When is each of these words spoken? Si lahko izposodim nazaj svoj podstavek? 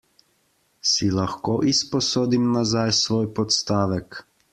Si 0.91 1.09
lahko 1.17 1.57
izposodim 1.71 2.47
nazaj 2.55 2.95
svoj 3.01 3.29
podstavek? 3.41 4.19